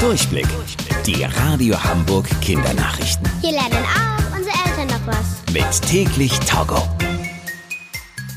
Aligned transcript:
Durchblick. 0.00 0.46
Die 1.04 1.24
Radio 1.24 1.76
Hamburg 1.84 2.26
Kindernachrichten. 2.40 3.28
Hier 3.42 3.52
lernen 3.52 3.84
auch 3.84 4.34
unsere 4.34 4.56
Eltern 4.66 4.86
noch 4.86 5.06
was. 5.06 5.52
Mit 5.52 5.82
täglich 5.82 6.32
Togo. 6.40 6.82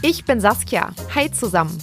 Ich 0.02 0.26
bin 0.26 0.42
Saskia. 0.42 0.92
Hi 1.16 1.32
zusammen. 1.32 1.82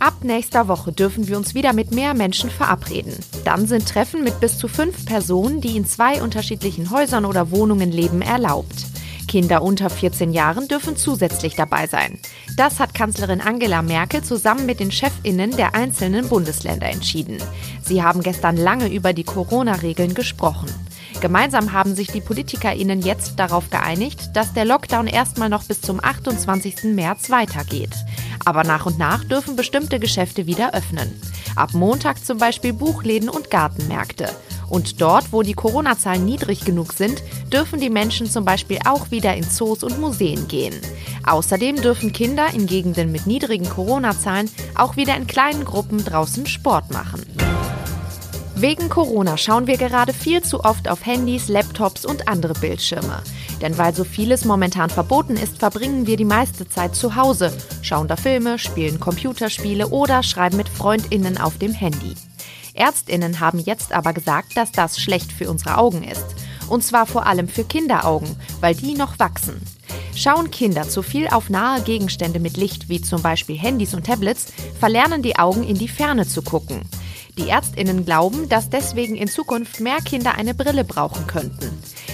Ab 0.00 0.14
nächster 0.24 0.66
Woche 0.66 0.90
dürfen 0.90 1.28
wir 1.28 1.36
uns 1.36 1.54
wieder 1.54 1.72
mit 1.72 1.92
mehr 1.92 2.12
Menschen 2.12 2.50
verabreden. 2.50 3.14
Dann 3.44 3.68
sind 3.68 3.88
Treffen 3.88 4.24
mit 4.24 4.40
bis 4.40 4.58
zu 4.58 4.66
fünf 4.66 5.06
Personen, 5.06 5.60
die 5.60 5.76
in 5.76 5.86
zwei 5.86 6.20
unterschiedlichen 6.20 6.90
Häusern 6.90 7.24
oder 7.24 7.52
Wohnungen 7.52 7.92
leben, 7.92 8.22
erlaubt. 8.22 8.86
Kinder 9.30 9.62
unter 9.62 9.90
14 9.90 10.32
Jahren 10.32 10.66
dürfen 10.66 10.96
zusätzlich 10.96 11.54
dabei 11.54 11.86
sein. 11.86 12.18
Das 12.56 12.80
hat 12.80 12.94
Kanzlerin 12.94 13.40
Angela 13.40 13.80
Merkel 13.80 14.24
zusammen 14.24 14.66
mit 14.66 14.80
den 14.80 14.90
Chefinnen 14.90 15.52
der 15.52 15.76
einzelnen 15.76 16.28
Bundesländer 16.28 16.88
entschieden. 16.88 17.38
Sie 17.80 18.02
haben 18.02 18.24
gestern 18.24 18.56
lange 18.56 18.92
über 18.92 19.12
die 19.12 19.22
Corona-Regeln 19.22 20.14
gesprochen. 20.14 20.66
Gemeinsam 21.20 21.72
haben 21.72 21.94
sich 21.94 22.08
die 22.08 22.20
PolitikerInnen 22.20 23.02
jetzt 23.02 23.38
darauf 23.38 23.70
geeinigt, 23.70 24.30
dass 24.34 24.52
der 24.52 24.64
Lockdown 24.64 25.06
erstmal 25.06 25.48
noch 25.48 25.62
bis 25.62 25.80
zum 25.80 26.02
28. 26.02 26.82
März 26.92 27.30
weitergeht. 27.30 27.94
Aber 28.44 28.64
nach 28.64 28.84
und 28.86 28.98
nach 28.98 29.22
dürfen 29.22 29.54
bestimmte 29.54 30.00
Geschäfte 30.00 30.46
wieder 30.46 30.74
öffnen. 30.74 31.20
Ab 31.54 31.72
Montag 31.72 32.24
zum 32.24 32.38
Beispiel 32.38 32.72
Buchläden 32.72 33.28
und 33.28 33.48
Gartenmärkte. 33.48 34.28
Und 34.70 35.00
dort, 35.00 35.32
wo 35.32 35.42
die 35.42 35.52
Corona-Zahlen 35.52 36.24
niedrig 36.24 36.64
genug 36.64 36.94
sind, 36.94 37.22
dürfen 37.52 37.80
die 37.80 37.90
Menschen 37.90 38.30
zum 38.30 38.44
Beispiel 38.44 38.78
auch 38.86 39.10
wieder 39.10 39.34
in 39.34 39.42
Zoos 39.42 39.82
und 39.82 40.00
Museen 40.00 40.48
gehen. 40.48 40.74
Außerdem 41.26 41.82
dürfen 41.82 42.12
Kinder 42.12 42.46
in 42.54 42.66
Gegenden 42.66 43.12
mit 43.12 43.26
niedrigen 43.26 43.68
Corona-Zahlen 43.68 44.48
auch 44.76 44.96
wieder 44.96 45.16
in 45.16 45.26
kleinen 45.26 45.64
Gruppen 45.64 46.02
draußen 46.04 46.46
Sport 46.46 46.90
machen. 46.92 47.26
Wegen 48.54 48.90
Corona 48.90 49.38
schauen 49.38 49.66
wir 49.66 49.78
gerade 49.78 50.12
viel 50.12 50.42
zu 50.42 50.62
oft 50.64 50.88
auf 50.88 51.06
Handys, 51.06 51.48
Laptops 51.48 52.04
und 52.04 52.28
andere 52.28 52.52
Bildschirme. 52.52 53.22
Denn 53.62 53.76
weil 53.78 53.94
so 53.94 54.04
vieles 54.04 54.44
momentan 54.44 54.90
verboten 54.90 55.36
ist, 55.36 55.58
verbringen 55.58 56.06
wir 56.06 56.18
die 56.18 56.26
meiste 56.26 56.68
Zeit 56.68 56.94
zu 56.94 57.16
Hause, 57.16 57.52
schauen 57.82 58.06
da 58.06 58.16
Filme, 58.16 58.58
spielen 58.58 59.00
Computerspiele 59.00 59.88
oder 59.88 60.22
schreiben 60.22 60.58
mit 60.58 60.68
Freundinnen 60.68 61.38
auf 61.38 61.56
dem 61.58 61.72
Handy. 61.72 62.14
Ärztinnen 62.74 63.40
haben 63.40 63.58
jetzt 63.58 63.92
aber 63.92 64.12
gesagt, 64.12 64.56
dass 64.56 64.72
das 64.72 65.00
schlecht 65.00 65.32
für 65.32 65.50
unsere 65.50 65.76
Augen 65.76 66.02
ist. 66.02 66.26
Und 66.68 66.84
zwar 66.84 67.06
vor 67.06 67.26
allem 67.26 67.48
für 67.48 67.64
Kinderaugen, 67.64 68.36
weil 68.60 68.74
die 68.74 68.94
noch 68.94 69.18
wachsen. 69.18 69.60
Schauen 70.14 70.50
Kinder 70.50 70.88
zu 70.88 71.02
viel 71.02 71.28
auf 71.28 71.50
nahe 71.50 71.82
Gegenstände 71.82 72.40
mit 72.40 72.56
Licht, 72.56 72.88
wie 72.88 73.00
zum 73.00 73.22
Beispiel 73.22 73.58
Handys 73.58 73.94
und 73.94 74.06
Tablets, 74.06 74.46
verlernen 74.78 75.22
die 75.22 75.36
Augen 75.36 75.62
in 75.62 75.76
die 75.76 75.88
Ferne 75.88 76.26
zu 76.26 76.42
gucken. 76.42 76.82
Die 77.38 77.48
Ärztinnen 77.48 78.04
glauben, 78.04 78.48
dass 78.48 78.70
deswegen 78.70 79.16
in 79.16 79.28
Zukunft 79.28 79.80
mehr 79.80 79.98
Kinder 80.04 80.34
eine 80.34 80.52
Brille 80.52 80.84
brauchen 80.84 81.26
könnten. 81.26 81.70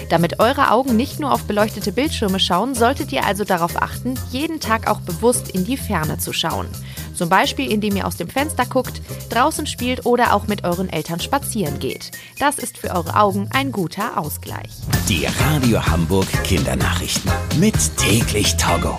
Damit 0.08 0.38
eure 0.38 0.70
Augen 0.70 0.94
nicht 0.94 1.18
nur 1.18 1.32
auf 1.32 1.44
beleuchtete 1.44 1.90
Bildschirme 1.90 2.38
schauen, 2.38 2.74
solltet 2.74 3.12
ihr 3.12 3.24
also 3.24 3.44
darauf 3.44 3.82
achten, 3.82 4.14
jeden 4.30 4.60
Tag 4.60 4.88
auch 4.88 5.00
bewusst 5.00 5.50
in 5.50 5.64
die 5.64 5.76
Ferne 5.76 6.18
zu 6.18 6.32
schauen. 6.32 6.68
Zum 7.16 7.28
Beispiel, 7.28 7.72
indem 7.72 7.96
ihr 7.96 8.06
aus 8.06 8.16
dem 8.16 8.28
Fenster 8.28 8.66
guckt, 8.66 9.00
draußen 9.30 9.66
spielt 9.66 10.04
oder 10.06 10.34
auch 10.34 10.46
mit 10.46 10.64
euren 10.64 10.88
Eltern 10.88 11.18
spazieren 11.18 11.78
geht. 11.78 12.10
Das 12.38 12.58
ist 12.58 12.78
für 12.78 12.90
eure 12.90 13.18
Augen 13.18 13.48
ein 13.52 13.72
guter 13.72 14.18
Ausgleich. 14.18 14.70
Die 15.08 15.26
Radio 15.26 15.84
Hamburg 15.84 16.28
Kindernachrichten. 16.44 17.30
Mit 17.58 17.74
täglich 17.96 18.56
Togo. 18.56 18.98